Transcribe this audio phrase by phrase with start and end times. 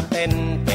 [0.00, 0.69] ควักกระเต้น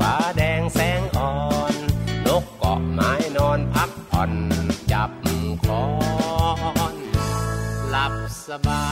[0.00, 1.32] ฟ้าแดงแสงอ่อ
[1.72, 1.74] น
[2.26, 4.32] นกเกาะไม้นอนพักผ่อน
[4.92, 5.10] จับ
[5.64, 5.84] คอ
[6.94, 6.96] น
[7.90, 8.14] หลับ
[8.46, 8.84] สบา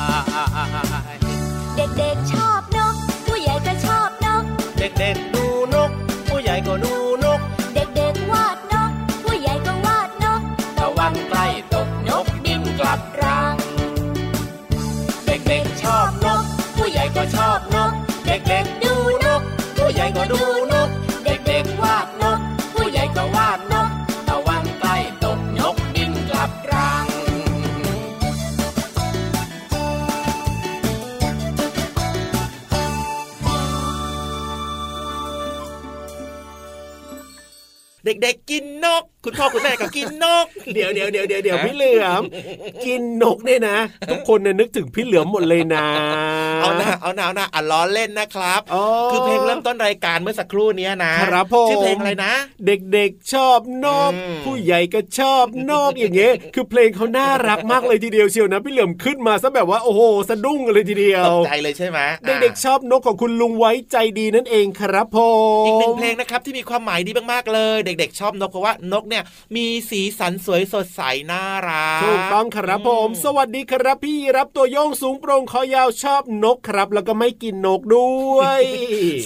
[1.14, 1.16] ย
[1.76, 2.45] เด็กๆชอบ
[40.74, 42.22] เดี๋ยวเดี๋ยวเดี๋ยวเดี๋ยวเดี๋ยวพี่เหลือม
[42.86, 43.78] กินนกเนี่ยนะ
[44.10, 45.86] ทุกคนเนี่ยนึกถึงพี่เหลือมหมดเลยนะ
[46.62, 52.32] เอาหน้าเอาหน้าเอาหน้าอะล้อเล่นนะครับอ๋อคือเพลงเริ่มต้นรายการเมื่อสักครู่เนี้ยนะครับผมชื่อเพลงอะไรนะ
[52.66, 65.18] เด็กๆชอบนกอืมผู้ใหญ่ก็ชอบนกอย่างเงี้ยคือเพลงเขาน่ารักมากเลยทีเดียวเชียวนะพี่เหลือมขึ้นมาซะแบบว่าโอ้โหสะดุ้งกันเลยทีเดียวตกใจเลยใช่ไหมเด็กๆชอบนกของคุณลุงไว้ใจดีนั่นเองครับผ
[65.62, 71.00] มอีกหนึ่งเพลงนะครับที่มีความหมายดีมากๆเลย เด็ก ๆ ชอบนกเพราะว่านกเนี่ยเนี่ยมีสีสันสวยสดใส
[71.30, 78.60] น่ารักถูกต้องครับผม สวัสดีครับพี่รับตัวโยงสูงโปร่งคอยาวชอบนกครับ แล้วก็ไม่กินนกด้วย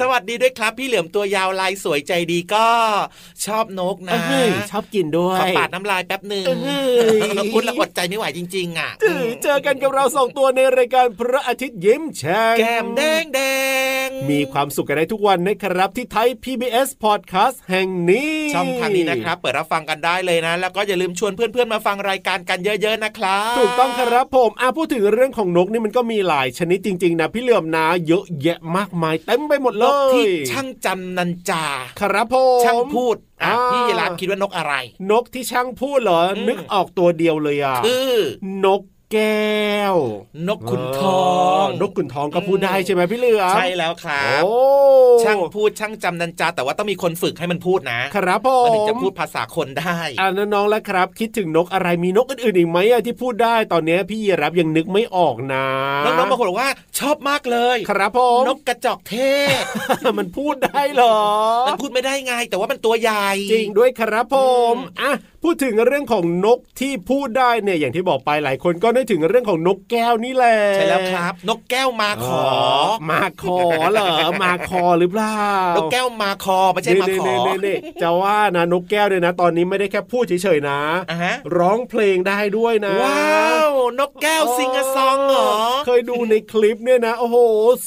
[0.01, 2.69] สวัสดีด้วยครับพี่เหลือมตัวยาวลายสวยใจดีก็
[3.45, 6.85] ชอบนกนะเอ้ยชอบกินด้วยขอปาดน้ำลายแป๊บหนึ่งเอ้
[7.47, 13.41] ยพูดแล้วอดใจไม่ไหวจริง ๆ อะถือเจอกันกับเราสองตัวในรายการพระอาทิตย์ยิ้มแฉ่งแก้มแดงแด
[14.07, 31.65] งมีความสุขกันได้ทุกวันนะครับที่ไทย PBS Podcast แห่งนี้ ช่องทางนี้นะครับ เปิดรับฟังกันได้เลยนะ แล้วก็อย่าลืมชวนเพื่อนๆมาฟังรายการกันเยอะ ๆนะครับถูกต้องครับผมอะพูดถึงเรื่องของนกนี่มันก็มีหลายชนิดจริงๆนะพี่เหลื่อมนะเยอะแยะมากมายเต็มไปหมดเลนยกที่ช่างจำนันจา
[32.01, 34.75] ครับผมช่างพูดอะอ่าพี่ยีราฟคิดว่านกอะไร
[35.11, 38.15] นกที่ช่างพูดเหรออืมนึกออกตัวเดียวเลยอะคือ
[38.65, 39.95] นก แก้ว
[40.49, 41.29] นกขุนทอ
[41.65, 44.53] ง นกขุนทองก็พูดได้ใช่ไหมพี่เหลือมใช่แล้วครับโอ้
[45.23, 55.67] ช่างพูดช่างจำนันจาแต่ว่าต้องมีคนฝึกให้มันพูดนะ ครับผมันมถึงจะพูดภาษาคนได้อ่าน้องๆแล้วครับ คิดถึงนกอะไรมีนกอื่นๆอีกไหมอะที่พูดได้ตอนเนี้ยพี่ยีรับยังนึกไม่ออกนะ
[56.05, 59.17] น้องๆบางคนบอกว่าชอบมากเลย ครับผมนกกระจอกเท
[59.61, 59.63] ศ
[60.19, 61.19] มันพูดได้เหรอ
[61.69, 64.37] มันพูดไม่ได้ไงแต่ว่ามันตัวใหญ่ จริงด้วยครับผ
[64.73, 65.13] มอะ
[65.45, 72.45] พูดถึงเรื่องของนกที่พูดได้เนี่ยอย่างที่บอกไปหลายคนก็นึกถึงเรื่องของนกแก้วนี่แหละใช่แล้วครับ นกแก้วมาขอ
[73.11, 73.59] มาคอ
[73.93, 74.11] เหรอ
[74.43, 75.45] มาคอหรือเปล่า
[75.77, 77.25] นกแก้วมาคอไม่ใช่มาขอ
[77.63, 85.51] เน่ๆๆๆจะว่านะนกแก้วเนี่ยนะ ตอนนี้ไม่ได้แค่พูดเฉยๆนะอะฮะร้องเพลงได้ด้วยนะ ว้าว นกแก้วซิงอะซองเหรอ
[85.87, 87.37] เคยดูในคลิปเนี่ยนะโอ้โห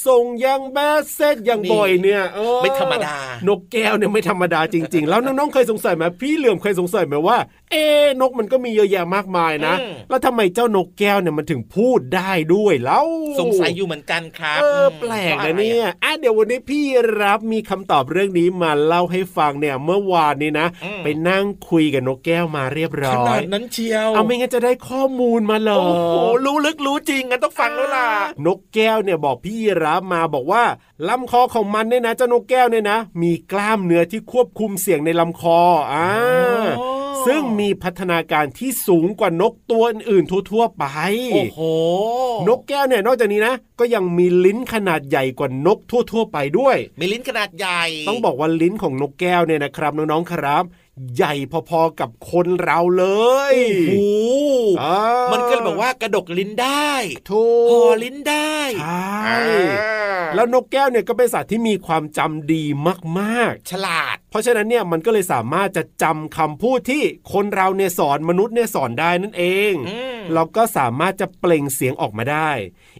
[0.06, 3.16] ส่งยังแบสเซตยังบ่อยเนี่ยเออไม่ธรรมดา
[3.48, 7.36] นกแก้วเนี่ยไม่ธรรมดาจริง ๆ แล้วน้องๆเคยสงสัยไหมพี่เหลื่อมเคยสงสัยไหมว่า
[7.70, 13.06] เอ๊ะนกมันก็มีเยอะแยะมากมายนะอืมแล้วทำไมเจ้านกแก้วเนี่ยมันถึงพูดได้ด้วยแล้ว
[13.40, 16.84] สงสัยอยู่เหมือนกันครับ เออแปลกนะเนี่ยอะเดี๋ยววันนี้พี่
[17.20, 28.08] รับมีคำตอบเรื่องนี้มาเล่าให้ฟังเนี่ยเมื่อวานนี้นะอืมไปนั่งคุยกับนกแก้วมาเรียบร้ขอนายดนั้นเชียวเอาไม่งั้นจะได้ข้อมูลมาเหรอโอ้โหรู้ลึกรู้จริงงั้นต้องฟังแล้วล่ะ
[28.46, 30.64] นกแก้วเนี่ยบอกพี่รับมาบอกว่า
[31.08, 35.58] ลำคอของมันเนี่ยนะเจ้านกแก้วเนี่ยนะ มีกล้ามเนื้อที่ควบคุมเสียงในลำคอ
[35.92, 36.08] อ่า
[36.78, 40.84] โอ้ ซึ่งมีพัฒนาการที่สูงกว่านกตัวอื่นๆทั่วๆไป
[41.32, 41.60] โอ้โห
[42.48, 50.64] นกแก้วเนี่ยนอกจากนี้นะก็ยังมีลิ้นขนาดใหญ่กว่านกทั่ว ๆ ไปด้วย มีลิ้นขนาดใหญ่ ต้องบอกว่าลิ้นของนกแก้วเนี่ยนะครับน้องๆครับ
[51.16, 51.34] ใหญ่
[51.68, 53.06] พอๆกับคนเราเล
[53.52, 53.92] ยโอ้โห
[54.82, 54.98] อ่า
[55.32, 56.92] มันก็เลยบอกว่ากระดกลิ้นได้
[57.30, 59.38] ถูห่อกลิ้นได้ใช่
[59.80, 62.64] อ่าแล้วนกแก้วเนี่ยก็เป็นสัตว์ที่มีความจำดี
[63.20, 67.02] มากฉลาดๆเพ ราะฉะนั้นเนี่ยมันก็เลยสามารถจะจำคำพูดที่
[67.32, 72.50] คนเราเนี่ยสอนมนุษย์เนี่ยสอนได้นั่นเองอืมเราก็สามารถจะเปล่งเสียงออกมาได้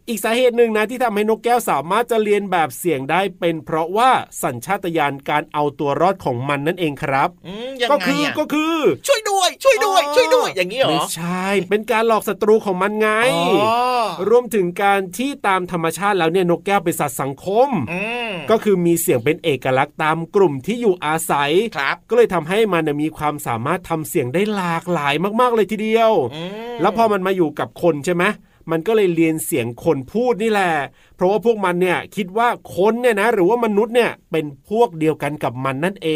[0.09, 4.11] อีกสาเหตุหนึ่งนะที่ทำให้นกแก้วสามารถจะเรียนแบบเสียงได้เป็นเพราะว่า
[4.43, 13.94] สัญชาตญาณการเอาตัวรอดของมันนั่นเองครับอืมยังก็ไงคืออะก็คือช่วยด้วย ช่วยด้วย ช่วยด้วย อย่างนี้เหรอไม่ใช่ เป็นการหลอกศัตรูของมันไงอ๋อ
[14.29, 26.43] รวมถึงการที่ตามธรรมชาติแล้วเนี่ยนกแก้วเป็นสัตว์สังคมอืมก็คือมีเสียงเป็นเอกลักษณ์ตามกลุ่มที่อยู่อาศัยครับก็เลยทำให้มันนะมีความสามารถทำเสียงได้หลากหลายมากๆเลยทีเดียวอื
[26.75, 28.25] มแล้วพอมันมาอยู่กับคนใช่ไหม
[28.71, 30.73] มันก็เลยเรียนเสียงคนพูดนี่แหละ
[31.17, 36.11] เพราะว่าพวกมันเนี่ยคิดว่าคนเนี่ยนะ หรือว่ามนุษย์เนี่ยเป็นพวกเดียวกันกับมันนั่นเอ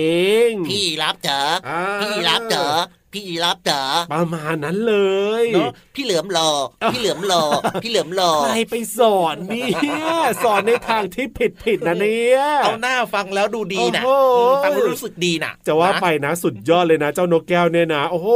[0.49, 2.73] ง พี่รับเจออ่าพี่รับเจอ
[3.15, 3.81] พี่รับเจอ
[4.13, 4.97] ประมาณนั้นเล
[5.43, 6.51] ยเนาะพี่เหลือมรอ
[6.93, 7.43] พี่เหลือมรอ
[7.83, 9.77] พี่เหลือมรอใครไปสอนเนี่ย
[10.45, 18.29] สอนในทางที่ผิดผิดๆนะเนี่ยเอาหน้าฟังแล้วดูดีนะโอ้โหอืมฟังแล้วรู้สึกดีนะจะว่าไปนะสุดยอดเลยนะ เจ้านกแก้วเนี่ยนะโอ้โห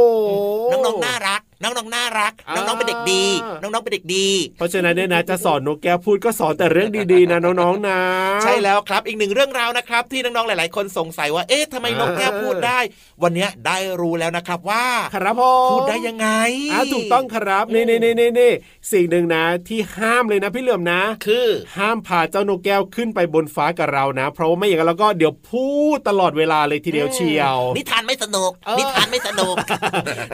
[0.71, 3.25] น้องๆน่ารัก น้องๆน่ารักอ่าน้องๆเป็นเด็กดี
[3.61, 4.27] น้องๆเป็นเด็กดี
[4.57, 7.99] เพราะฉะนั้นเนี่ยนะจะสอนนกแก้วพูดก็สอนแต่เรื่องดีๆนะน้องๆนะ
[8.43, 12.79] ใช่แล้วครับอีกหนึ่งเรื่องราวนะครับที่น้องๆหลาย ๆ คนสงสัยว่าเอ๊ะทำไมนกแก้วพูดได้
[13.23, 16.27] วันเนี้ยได้รู้แล้วนะครับว่าครับผมพูดได้ยังไง
[16.73, 18.51] อ่าถูกต้องครับนี่นี่นี่นี่นี่
[18.91, 29.55] สิ่งหนึ่งนะ ที่ห้ามเลยนะพี่เหลื่อมนะ คือห้ามพาเจ้านกแก้วขึ้นไปบนฟ้ากับเรานะ เพราะว่าไม่อย่างนั้นแล้วก็เดี๋ยวพูดตลอดเวลาเลยทีเดียวเชียว นิทานไม่สนุกเออนิทานไม่สนุก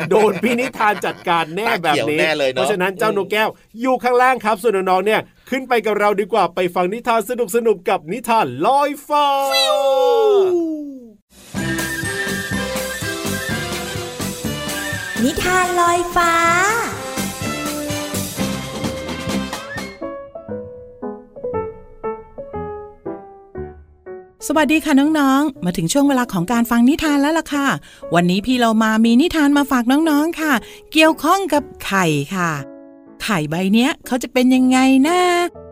[0.10, 3.50] โดนพี่นิทานจัดการแน่แบบตาเขียวนี้แน่เลยเนอะเพราะฉะนั้นเจ้านกแก้ว
[3.82, 9.28] อยู่ข้างล่างครับ ส่วนน้องๆเนี่ยขึ้นไปกับเราดีกว่าไปฟังนิทานสนุกๆกับนิทานลอยฟ้า
[15.24, 16.34] นิทานลอยฟ้า
[24.48, 27.68] สวัสดีค่ะน้องๆ มาถึงช่วงเวลาของการฟังนิทานแล้วล่ะค่ะ
[28.16, 30.54] วันนี้พี่เรามามีนิทานมาฝากน้องๆค่ะ
[30.92, 32.06] เกี่ยวข้องกับไข่
[32.36, 32.52] ค่ะ
[33.24, 34.78] ไข่ใบเนี้ยเขาจะเป็นยังไง
[35.08, 35.20] นะ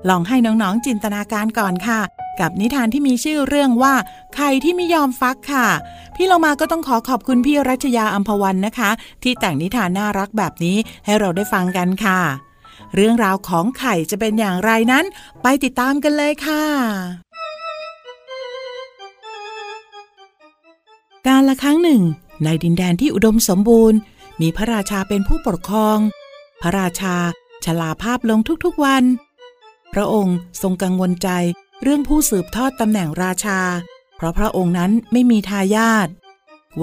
[0.10, 2.02] ลองให้น้องๆจินตนาการก่อนค่ะ
[2.40, 3.94] กับนิทานที่มีชื่อเรื่องว่า
[4.36, 5.68] ไข่ที่ไม่ยอมฟักค่ะ
[6.16, 8.90] พี่เรามาก็ต้องขอขอบคุณพี่รัชยาอัมพวันนะคะ
[9.24, 12.20] ที่แต่งนิทานน่ารักแบบนี้ให้เราได้ฟังกันค่ะ
[12.96, 15.06] เรื่องราวของไข่จะเป็นอย่างไรนั้น
[15.44, 16.64] ไปติดตามกันเลยค่ะ
[21.28, 22.04] การละครั้งหนึ่ง
[22.44, 23.98] ในดินแดนที่อุดมสมบูรณ์
[24.42, 25.98] มีพระราชาเป็นผู้ปกครอง
[26.62, 27.16] พระราชา
[27.66, 29.04] ชลาภาพลงทุกๆวัน
[29.94, 31.30] พระองค์ทรงกังวลใจ
[31.84, 33.60] เรื่องผู้สืบทอดตำแหน่งราชา
[34.16, 36.08] เพราะพระองค์นั้นไม่มีทายาท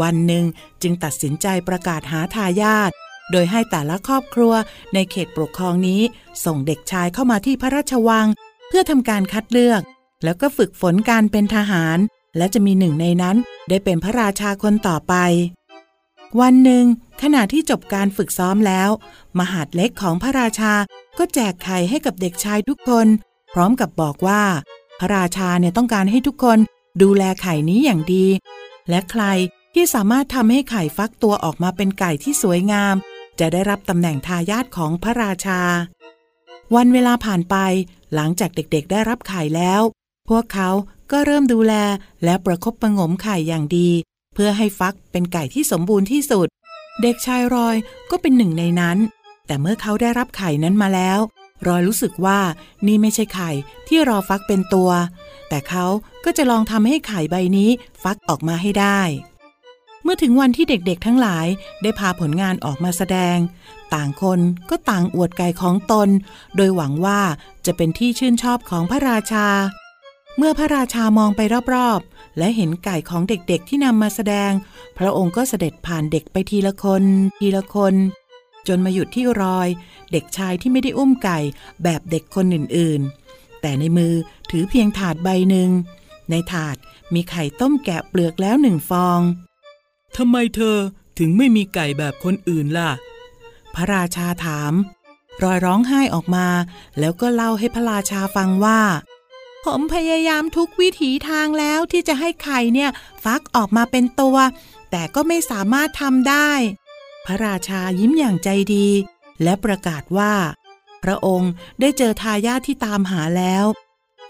[0.00, 0.44] วันหนึ่ง
[0.82, 2.90] จึงตัดสินใจประกาศหาทายาท
[3.32, 4.54] โดยให้แต่ละครอบครัว
[4.94, 6.00] ในเขตปกครองนี้
[6.44, 8.26] ส่งเด็กชายเข้ามาที่พระราชวัง
[8.68, 9.82] เพื่อทำการคัดเลือก
[10.24, 11.98] แล้วก็ฝึกฝนการเป็นทหาร
[12.36, 13.36] และจะมีหนึ่งในนั้น
[13.68, 15.14] ได้เป็นพระราชาคนต่อไป
[16.40, 16.84] วันหนึ่ง
[17.22, 18.90] ขณะที่จบการฝึกซ้อมแล้ว
[19.38, 20.72] มหาดเล็กของพระราชา
[21.18, 23.06] ก็แจกไข่ให้กับเด็กชายทุกคน
[23.54, 24.42] พร้อมกับบอกว่า
[25.00, 26.58] พระราชาเนี่ยต้องการให้ทุกคน
[27.02, 28.26] ดูแลไข่นี้อย่างดี
[28.88, 29.24] และใคร
[29.74, 32.94] ที่สามารถทำให้ไข่ฟักตัวออกมาเป็นไก่ที่สวยงาม
[33.40, 35.60] จะได้รับตำแหน่งทายาทของพระราชา
[36.74, 37.56] วันเวลาผ่านไป
[38.14, 39.80] หลังจากเด็กๆได้รับไข่แล้ว
[40.28, 40.70] พวกเขา
[41.16, 41.74] ก็เริ่มดูแล
[42.24, 43.88] และประคบประงมไข่อย่างดี
[44.34, 46.46] เพื่อให้ฟักเป็นไก่ที่สมบูรณ์ที่สุด
[47.02, 47.76] เด็กชายรอย
[48.10, 48.98] ก็เป็นหนึ่งในนั้น
[49.46, 51.18] แต่เมื่อเขาได้รับไข่นั้นมาแล้ว
[51.66, 52.40] รอยรู้สึกว่า
[52.86, 53.50] นี่ไม่ใช่ไข่
[53.88, 54.90] ที่รอฟักเป็นตัว
[55.48, 55.84] แต่เขา
[56.24, 57.70] ก็จะลองทำให้ไข่ใบนี้
[58.02, 59.00] ฟักออกมาให้ได้
[60.02, 61.46] เมื่อถึงวันที่เด็กๆ ทั้งหลาย
[61.82, 63.36] ได้พาผลงานออกมาแสดง
[63.94, 64.40] ต่างคน
[64.70, 66.08] ก็ต่างอวดไก่ของตน
[66.56, 67.20] โดยหวังว่า
[67.66, 69.48] จะเป็นที่ชื่นชอบของพระราชา
[70.36, 71.40] เมื่อพระราชามองไป
[71.74, 74.52] รอบๆ และเห็นไก่ของเด็กๆที่นำมาแสดง
[74.98, 77.04] พระองค์ก็เสด็จผ่านเด็กไปทีละคน
[77.38, 77.94] ทีละคน
[78.68, 79.68] จนมาหยุดที่รอย
[80.12, 81.38] เด็กชายที่ไม่ได้อุ้มไก่
[81.82, 84.14] แบบเด็กคนอื่นๆ แต่ในมือ
[84.50, 85.70] ถือเพียงถาดใบหนึ่ง
[86.30, 86.76] ในถาด
[87.14, 89.20] มีไข่ต้มแกะเปลือกแล้วหนึ่งฟอง
[90.16, 90.76] ทำไมเธอ
[91.18, 92.90] ถึงไม่มีไก่แบบคนอื่นล่ะ
[93.74, 94.72] พระราชาถาม
[95.42, 96.46] รอยร้องไห้ออกมา
[96.98, 98.80] แล้วก็เล่าให้พระราชาฟังว่า
[99.64, 102.90] ผมพยายามทุกวิถีทางแล้วที่จะให้ไข่เนี่ย
[103.24, 104.36] ฟักออกมาเป็นตัว
[104.90, 106.50] แต่ก็ไม่สามารถทำได้
[107.26, 108.88] พระราชายิ้มอย่างใจดี
[109.42, 110.34] และประกาศว่า
[111.04, 113.64] พระองค์ได้เจอทายาทที่ตามหาแล้ว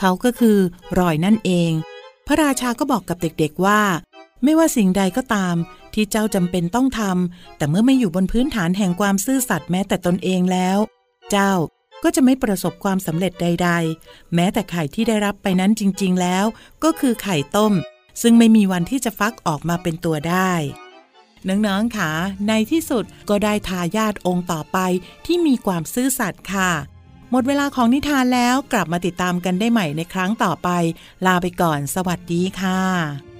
[0.00, 0.58] เขาก็คือ
[0.98, 1.70] รอยนั่นเอง
[2.26, 3.82] พระราชาก็บอกกับเด็กๆว่า
[4.44, 5.56] ไม่ว่าสิ่งใดก็ตาม
[5.94, 10.78] ที่เจ้าจำเป็นต้องทำแต่เมื่อไม่อยู่บนพื้นฐานแห่งความซื่อสัตย์แม้แต่ตนเองแล้ว
[11.30, 11.52] เจ้า
[12.04, 13.70] ก็จะไม่ประสบความสำเร็จใด
[14.02, 16.44] ๆ แม้แต่ไข่ที่ได้รับไปนั้นจริง ๆ แล้ว
[16.84, 17.72] ก็คือไข่ต้ม
[18.22, 20.52] ซึ่งไม่มีวันที่จะฟักออกมาเป็นตัวได้
[21.48, 22.10] น้องๆค่ะ
[22.48, 24.78] ในที่สุดก็ได้ทายาทองค์ต่อไป
[25.26, 26.70] ที่มีความซื่อสัตย์ค่ะ
[27.30, 30.68] หมดเวลาของนิทานแล้วกลับมาติดตามกันได้ใหม่ในครั้งต่อไป
[31.26, 33.33] ลาไปก่อน สวัสดีค่ะ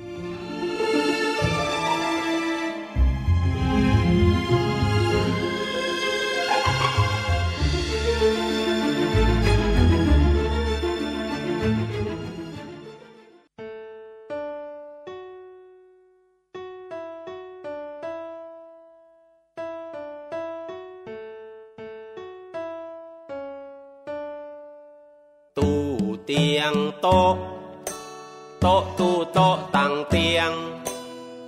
[26.27, 27.35] เตียงโต๊ะ
[28.61, 30.53] โต๊ะตู้โต๊ะตั้งเตียง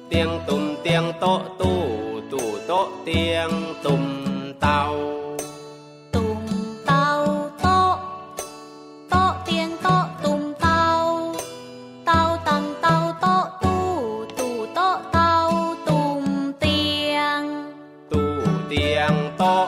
[0.08, 1.78] เตียงตุ่มเตียงโต๊ะตู้
[2.32, 3.50] ตู้โต๊ะเตียง
[3.84, 4.04] ตุ่ม
[4.60, 4.80] เตา
[6.14, 6.40] ตุ่ม
[6.86, 7.06] เตา
[7.60, 7.94] โต๊ะ
[9.10, 10.84] โต๊ะเตียงโต๊ะตุ่มเตา
[12.06, 13.82] เตาตั้งเตาโต๊ะตู้
[14.38, 15.32] ตู้โต๊ะเตา
[15.88, 16.22] ตุ่ม
[16.60, 16.80] เตี
[17.14, 17.42] ยง
[18.10, 18.26] ตู้
[18.68, 19.66] เตียงโต๊ะ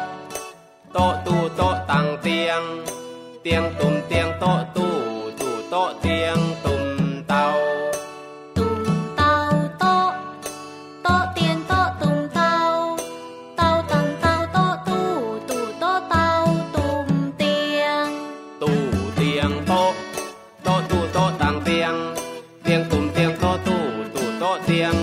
[0.92, 2.62] โต๊ะตู้โต๊ะตั้งเตียง
[3.42, 3.94] เตียงตุ่ม
[24.38, 24.94] โต๊ะเตียง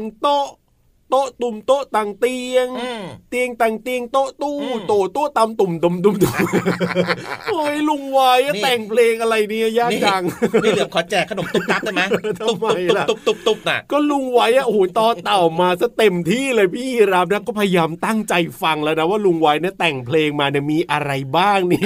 [0.00, 0.46] งโต๊ะ
[1.12, 6.34] โต๊ะตุ่มโต๊ะตังเตียงอืมเตียงตังเตียงโต๊ะตู้อืมโต๊ะโต๊ะตำตุ่มตุ่มตุ่มตุ่ม
[7.50, 10.22] โอ้ยลุงวายอะนี่แต่งเพลงอะไรเนี่ยยากนี่จัง
[10.64, 12.02] นี่เหลือมขอแจกขนมตุ๊บตับได้ไหม
[12.38, 21.82] ทำตุ๊บไมตุ๊บล่ะตุ๊บตุ๊บตุ๊บน่ะก็ลุงไว้อะโอ้โหต่อเต่ามาซะเต็มที่เลยพี่รับนะก็พยายามตั้งใจฟังแล้วนะว่าลุงไว้เนี่ยแต่งเพลงมาเนี่ยมีอะไรบ้างนี่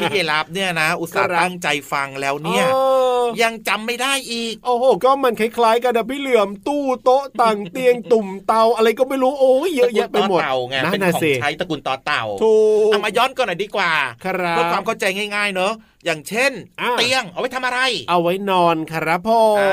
[0.00, 2.76] พี่เยรับเนี่ยนะ อุตส่าห์ครับตั้งใจฟังแล้วเนี่ยอ
[3.19, 12.54] อ ยังจำไม่ได้อีก โอ้โห ก็มันคล้ายๆกันนะพี่เหลื่อมตู้โต๊ะต่างเตียงตุ่มเตาอะไรก็ไม่รู้โอ้ยเยอะแยะไปหมดตระกูลต่อเต่าไงนั่เป็นนน่ะของสิใช้ตระกูลต่อเต่าถู
[12.88, 13.92] กเอามาย้อนก่อนหน่อยดีกว่า
[14.24, 15.72] ครับเพื่อความเข้าใจง่ายๆเนอะ
[16.06, 19.72] อย่างเช่นอ่าเตียงเอาไว้ทำอะไร เอาไว้นอนครับพ่ออ่า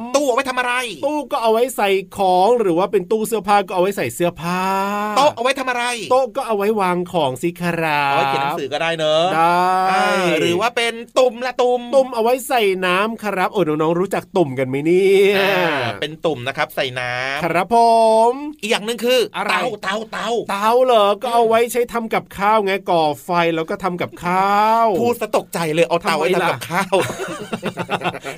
[0.00, 0.72] อตู้เอาไว้ทำอะไร
[1.06, 4.62] ตู้ก็เอาไว้ใส่ของหรือว่าเป็นตู้เสื้อผ้าก็เอาไว้ใส่เสื้อผ้า
[5.16, 9.56] โต๊ะเอาไว้ทำอะไร โต๊ะก็เอาไว้วางของสิครับเอาไว้เขียนหนังสือก็ได้เนอะได้
[9.90, 10.04] อ่า
[10.40, 15.68] หรือว่าเป็นตุ่มละตุ่มตุ่มเอาไว้ใส่น้ำครับโอ้น้องๆรู้จักตุ่มกันไหมเนี่ยอ่า
[16.00, 17.76] เป็นตุ่มนะครับใส่น้ำครับผ
[18.30, 18.32] ม
[18.62, 26.96] อีกอย่างหนึ่งคืออะไรเตาเตาเตาเตาเหรอก็เอาไว้ใช้ทำกับข้าวไงก่อไฟแล้วก็ทำกับข้าวพูดสะตกใจเลยเอาเตาไว้ทำไมล่ะทำกับข้าว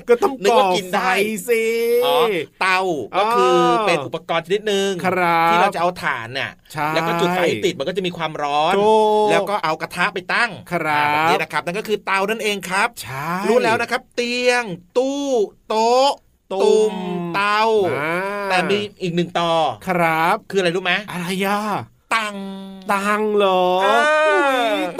[0.09, 1.13] ก็ต้องนึกก่อว่ากินไฟได้
[1.49, 1.65] สิ
[2.05, 2.17] อ๋อ
[2.61, 2.79] เตา
[3.17, 8.93] ก็คือออเป็นอุปกรณ์ชนิดหนึ่งครับที่เราจะเอาถ่านเนี่ยใช่แล้วก็จุดไฟให้ติดมันก็จะมีความร้อนถู
[9.25, 14.65] กแล้วก็เอากระทะไปตั้งครับอ่าแบบนี้นะครับนั่นก็คือเตานั่นเองครับใช่รู้แล้วนะครับเตียง
[14.97, 15.25] ตู้
[15.67, 16.11] โต๊ะ
[16.51, 16.95] ตุ่ตุ่มม
[17.35, 17.61] เตา
[17.97, 18.15] อ่า
[18.49, 19.51] แต่มีอีกหนึ่งต่อ
[19.87, 21.59] ครับ คืออะไรรู้ไหมอะไรอะ
[22.15, 22.37] ตัง
[22.93, 24.03] ตังเหรออ่าอุ๊ย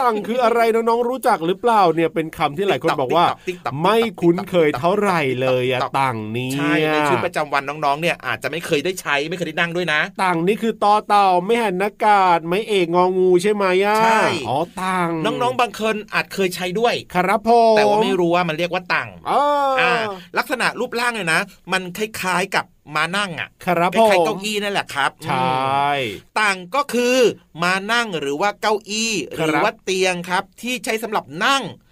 [0.01, 19.43] ตังคืออะไรน้องๆรู้จักหรือเปล่าเนี่ยเป็นคำที่หลายคนบอกว่าติ๊กต๊อกติ๊กต๊อกไม่คุ้นเคยเท่าไหร่เลยอะตังนี้ใช่ในชีวิตประจำวันน้องๆเนี่ยอาจจะไม่เคยได้ใช้ไม่เคยได้นั่งด้วยนะตังนี่คือตอเต่าไม่หันนากาศไม่เอกงองูใช่ไหมอะใช่อ๋อตังน้องๆบางคนอาจเคยใช้ด้วยครับผมแต่ว่าไม่รู้ว่ามันเรียกว่าตังอ่า
[19.81, 19.93] อ่า
[20.37, 21.41] ลักษณะรูปร่างเนี่ยนะ
[21.71, 25.91] มันคล้ายๆกับ มานั่งอะครับคผมล้ายๆเก้าอี้นั่นแหละครับใชอืม่
[26.39, 27.17] ตังก็คือ
[27.63, 31.87] มานั่งหรือว่าเก้าอี้หครับรือว่าเตียงครับ ที่ใช้สำหรับนั่งอืม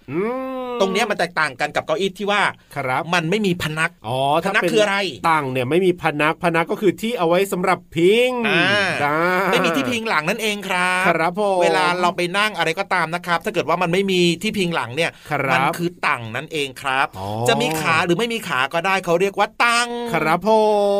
[0.80, 2.42] ตรงเนี้ยมันแตกต่างกันกับเก้าอี้ที่ว่า
[2.76, 4.96] ครับมันไม่มีพนักอ๋อพนักคืออะไร
[5.28, 8.64] ตังเนี่ยไม่มีพนักพนักก็คือที่เอาไว้สำหรับพิงอ่า
[9.02, 9.16] จ้า
[9.50, 20.48] ไม่มีที่พิงหลังนั่นเองครับครับผมเวลาเราไปนั่งอะไรก็ตามนะครับ ถ้าเกิดว่ามันไม่มีที่พิงหลังเนี่ยครับมัคือตังนั่นเองครับอ๋อจะมีขาหรือไม่มีขาก็ได้เขาเรียกว่าตังครับผ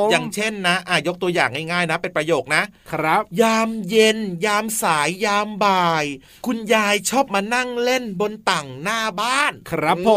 [0.04, 6.04] มอย่างเช่นนะอะยกตัวอย่างง่ายๆนะ เป็นประโยคนะ ครับ ยามเย็น ยามสายยามบ่าย
[6.46, 10.10] คุณยายชอบมานั่งเล่นบนตังหน้าบ้าน ครับผ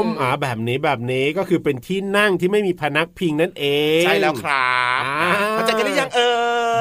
[0.00, 3.64] มอ่าแบบนี้แบบนี้ก็คือเป็นที่นั่งที่ไม่มีพนักพิงนั่นเอ
[4.00, 6.32] งใช่แล้วครับอ่าเข้าใจกันหรือยังเอ่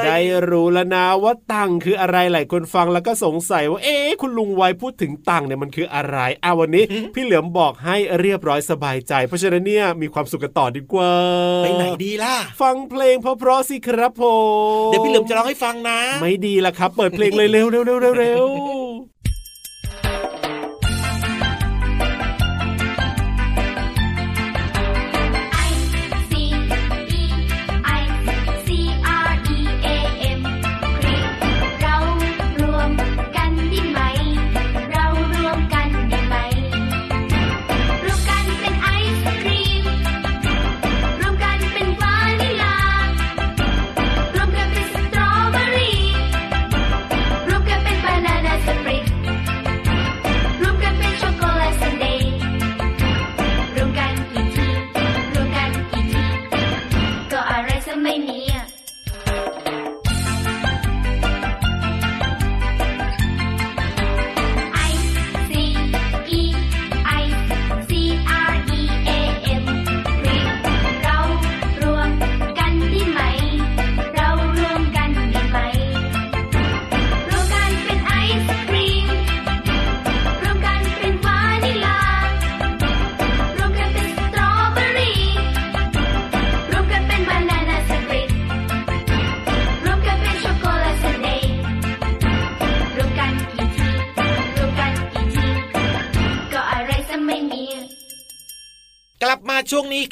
[0.02, 0.18] ยได้
[0.50, 11.14] รู้แล้วนะว่าตังคืออะไรหลายคนฟังแล้วก็สงสัยว่าเอ๊ะคุณลุงไวยพูดถึงตังเนี่ยมันคืออะไรอ่าวันนี้พี่เหลือมบอกให้เรียบร้อยสบายใจ เพราะฉะนั้นเนี่ยมีความสุขกันต่อดีกว่า
[11.64, 14.24] ไปไหนดีล่ะ ฟังเพลงเพราะๆสิครับผ
[14.88, 18.48] มเดี๋ยวพี่เหลิมจะร้องให้ฟังนะ ไม่ดีละครับ เปิดเพลงเลยเร็วเร็วเร็วเร็ว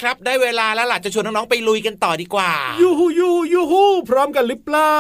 [0.02, 4.94] ครับ ได้เวลาแล้วล่ะจะชวนน้องๆไปลุยกันต่อดีกว่า ยูฮูยูยูฮูพร้อมกันหรือเปล่า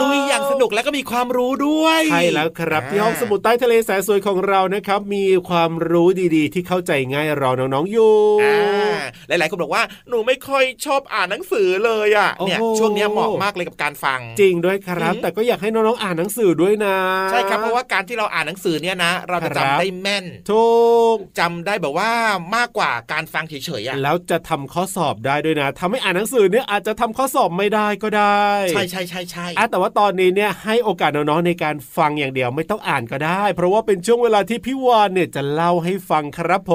[0.00, 16.96] ลุยอย่างสนุกแล้วก็มีความรู้ด้วยใช่แล้วครับที่ห้องสมุดใต้ทะเลแสนสวยของเรานะครับ มีความรู้ดีๆ ที่เข้าใจง่ายรอน้องๆอยู่อ่าหลายๆคนบอกว่าหนูไม่ค่อยชอบอ่านหนังสือเลยอะโอ้โหเนี่ยช่วงเนี้ยเหมาะมากเลยกับการฟัง จริงด้วยครับอืมแต่ก็อยากให้น้องๆอ่านหนังสือด้วยนะ
[17.30, 20.66] ใช่ครับเพราะว่าการที่เราอ่านหนังสือเนี่ยนะ เราจะครัจำบได้แม่นถู
[21.14, 22.10] กจำได้แบบว่า
[22.56, 36.72] มากกว่าการฟังเฉยๆอะแล้วจะทำข้อสอบได้ด้วยนะทำให้อ่านหนังสือเนี่ยอาจจะทำข้อสอบไม่ได้ก็ได้ ใช่ใช่ใช่ใช่อะแต่ว่าตอนนี้เนี่ยให้โอกาสน้องๆในการฟังอย่างเดียวไม่ต้องอ่านก็ได้ เพราะว่าเป็นช่วงเวลาที่พี่วานเนี่ยจะเล่าให้ฟังครับผ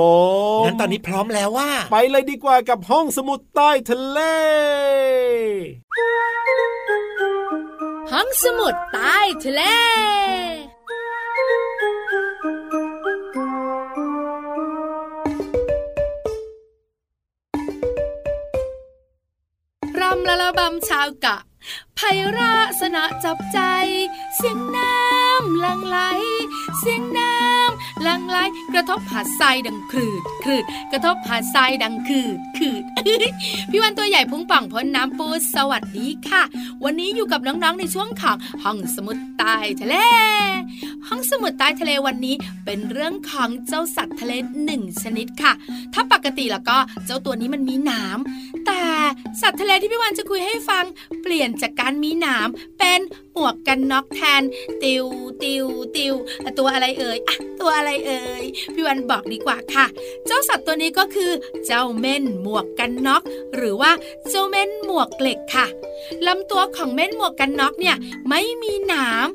[0.60, 4.20] มงั้นตอนนี้พร้อมแล้วว่า ไปเลยดีกว่ากับห้องสมุดใต้ทะเล
[8.12, 21.38] ห้องสมุดใต้ทะเลำละละบำชาวกะ
[21.96, 22.00] ไพ
[22.38, 23.60] ราสนะจับใจ
[24.36, 25.98] เสียงน้ำลังไหล
[26.80, 28.38] เสียงน้ำลังไหล
[28.74, 32.84] กระทบหาดทรายดังคืดคืดกระทบหาดทรายดังคืดคืด
[33.72, 36.44] พี่วันตัวใหญ่พุงป่องพ้นน้ำปูสวัสดีค่ะ
[36.84, 39.96] วันนี้อยู่กับน้องๆในช่วงของห้องสมุดใต้ทะเล
[41.52, 42.36] ดใต้ทะเลวันนี้
[42.66, 44.34] เป็นเรื่องของเจ้าสัตว์ทะเล
[44.64, 45.54] หนึ่งชนิดค่ะ
[45.94, 48.18] ถ้าปกติแล้วก็เจ้าตัวนี้มันมีหนาม
[48.66, 48.82] แต่
[49.42, 50.86] สัตว์ทะเลที่พี่วันจะคุยให้ฟัง
[51.22, 52.48] เปลี่ยนจากการมีหนาม
[52.80, 53.00] เป็น
[53.34, 54.42] หมวกกันน็อกแทน
[54.84, 55.06] ติว
[55.44, 55.66] ติว
[55.96, 56.14] ติว
[56.60, 59.86] ตัวอะไรเอ่ยอะตัวอะไรเอ่ยพี่วันบอกดีกว่าค่ะ
[60.26, 61.32] เจ้าสัตว์ตัวนี้ก็คือ
[61.66, 63.24] เจ้าเม่นหมวกกันน็อก
[63.56, 63.92] หรือว่า
[64.30, 65.68] เจ้าเม่นหมวกเหล็กค่ะ
[66.28, 67.96] ลำตัวของเม่นหมวกกันน็อกเนี่ย
[68.30, 69.28] ไม่มีหนาม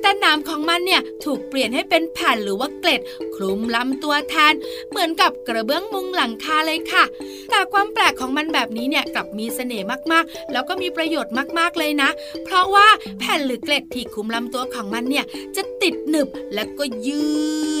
[0.00, 3.00] แต่หนามของมันเนี่ยถูกเปลี่ยนให้เป็นแผ่นหรือว่าเกล็ด
[3.34, 4.54] คลุมลำตัวแทน
[4.90, 7.04] เหมือนกับกระเบื้องมุงหลังคาเลยค่ะ
[7.50, 12.10] แต่ความแปลกของมันแบบนี้เนี่ยกลับมีเสน่ห์มากๆ แล้วก็มีประโยชน์มากๆเลยนะ
[12.44, 12.86] เพราะว่า
[13.20, 15.24] แผ่นหรือเกล็ดที่คุมลำตัวของมันเนี่ย
[15.56, 17.24] จะติดหนึบและก็ยื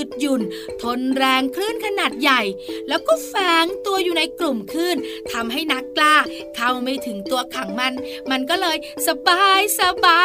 [0.06, 0.42] ดหยุ่น
[0.82, 2.40] ทนแรงคลื่นขนาดใหญ่
[2.88, 4.96] แล้วก็แฝงตัวอยู่ในกลุ่มคลื่น
[5.32, 6.16] ทำให้นักกล้า
[6.56, 7.92] เข้าไม่ถึงตัวขังมัน
[8.30, 10.24] มันก็เลยสบายสบา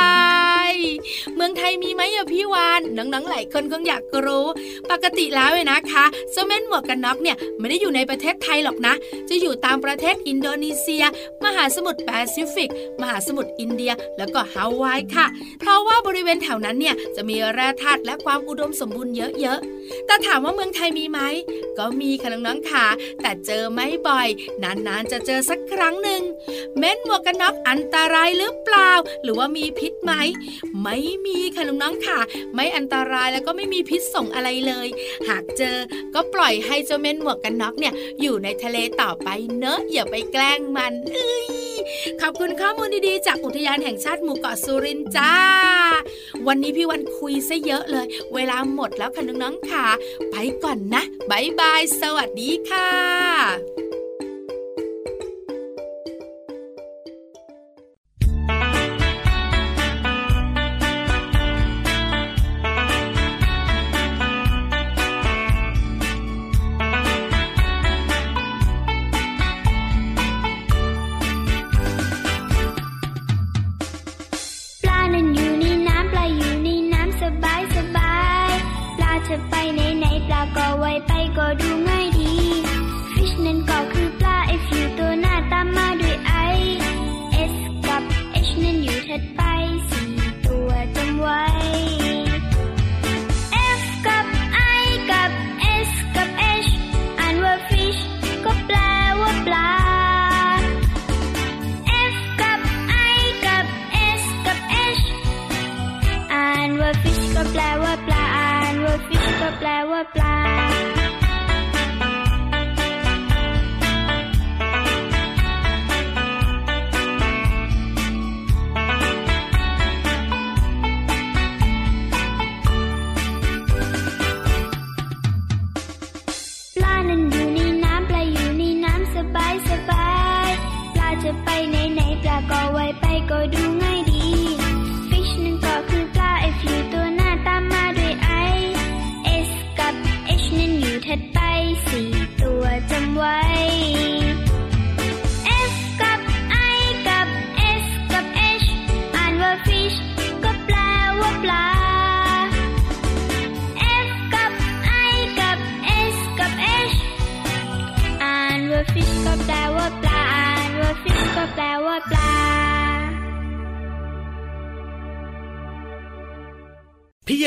[0.71, 0.73] ย
[1.36, 4.47] เมืองไทยมีไหมอะพี่วานน้องๆหลายคนคงอยากรู้
[4.91, 8.93] ปกติแล้วเลยนะคะเจ้าแม่นหมวกกันน็อกเนี่ยไม่ได้อยู่ในประเทศไทยหรอกนะ
[9.30, 11.04] จะอยู่ตามประเทศอินโดนีเซีย
[11.43, 12.69] มหาสมุทรแปซิฟิก
[13.02, 15.25] มหาสมุทรอินเดีย แล้วก็ฮาวายค่ะ
[15.60, 21.20] เพราะว่าบริเวณแถวนั้นเนี่ยจะมีแร่ธาตุและความอุดมสมบูรณ์เยอะๆ แต่ถามว่าเมืองไทยมีไหม
[21.78, 22.86] ก็มีค่ะน้องๆค่ะ
[23.22, 24.30] แต่เจอไม่บ่อย
[24.63, 26.22] นานๆจะเจอสักครั้งหนึ่ง
[26.78, 28.92] เม้นหมวกกันน็อกอันตรายหรือเปล่า
[29.24, 30.13] หรือว่ามีพิษไหม
[30.84, 32.20] ไม่มีค่ะน้องๆค่ะ
[32.56, 34.88] ไม่อันตรายแล้วก็ไม่มีพิษส่งอะไรเลย
[35.30, 35.78] หากเจอ
[36.15, 41.48] ก็ปล่อยให้เจ้าเม่นหมวกกันน็อกเนี่ยอยู่ในทะเลต่อไปเนอะอย่าไปแกล้งมันเอ้ย
[42.22, 45.36] ขอบคุณข้อมูลดีๆ จากอุทยานแห่งชาติหมู่เกาะสุรินทร์จ้า
[46.48, 49.86] วันนี้พี่วันคุยซะเยอะเลย เวลาหมดแล้วค่ะน้องๆค่ะ
[50.32, 53.88] ไปก่อนนะบายบาย สวัสดีค่ะ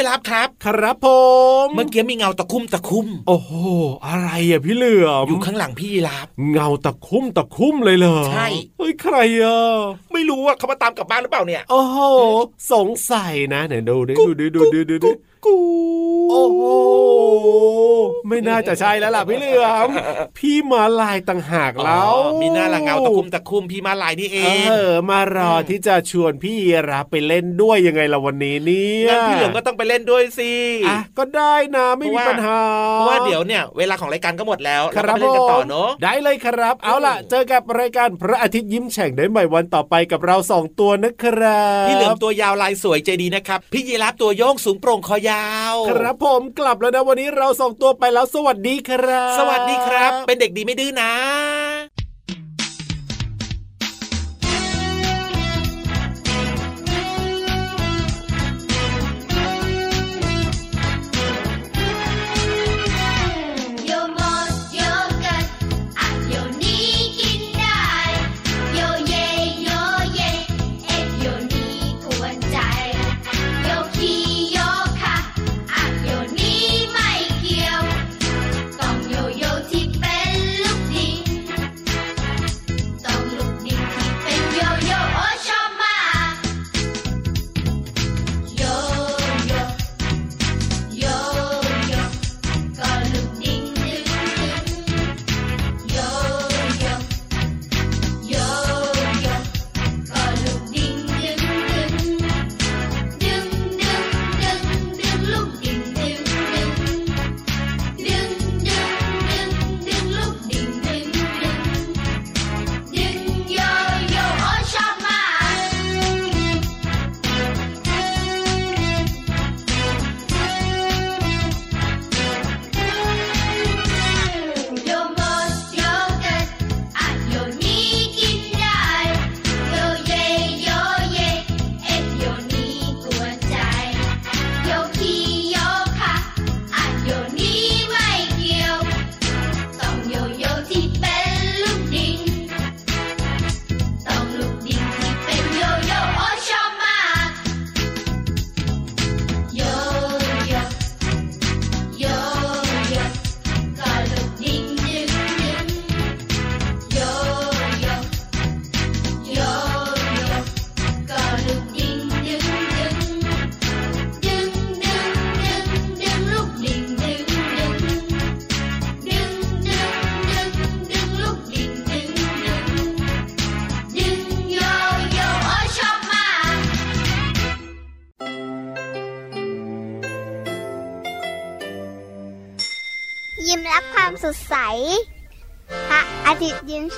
[0.03, 1.07] พี่ยีรับครับ ครับผ
[1.65, 3.51] ม เมื่อกี้มีเงาตะคุ่มตะคุ่มโอ้โห
[4.07, 8.47] อะไรอะพี่เหลือมอยู่ข้างหลังพี่ยีรับเงาตะคุ่มตะคุ่มเลยเหรอใช่
[8.79, 9.61] เฮ้ยใครอะ
[10.13, 11.99] ไม่รู้อะเขามาตามกลับบ้านหรือเปล่าเนี่ย โอ้โห
[12.73, 15.11] สงสัยนะไหนดูดิดูดิดูดิดูดิ
[15.47, 15.59] กู
[16.31, 16.63] โอ้โห
[18.29, 19.89] ไม่น่าจะใช่แล้วล่ะพี่เหลือม
[20.39, 30.53] พี่มาลายต่างหากแล้วอ๋อมีหน้าละเงาตะคุ่มตะคุ่มพี่มาลายนี่เอเองอมารอที่จะชวนพี่ยีรับไปเล่นด้วยยังไงล่ะวันนี้เนี่ยงั้นพี่เหลือมก็ต้องไปเล่นด้วยสิ
[30.89, 32.59] อะก็ได้นะไม่มีปัญหา
[32.95, 51.13] เพราะว่าเดี๋ยวเนี่ย เวลาของรายการก็หมดแล้วคเรารับก็ไปเล่นกันต่อผมเนาะได้เลยครับ เอาล่ะ เจอกับรายการพระอาทิตย์ยิ้มแฉ่งได้ใหม่วันต่อไปกับเราสองตัวนะครับพี่เหลือมตัวยาวลายสวยใจดีนะครับพี่ยีรับตัวโยงสูงโปร่งคอยาว ครับผมกลับแล้วนะวันนี้เราสองตัวไปแล้วสวัสดีครับ สวัสดีครับ เป็นเด็กดีไม่ดื้อนะ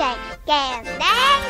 [0.00, 1.43] ยิ้มรั